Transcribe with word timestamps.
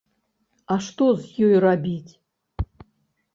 А 0.75 0.77
што 0.85 1.05
з 1.25 1.49
ёй 1.49 1.53
рабіць? 1.67 2.11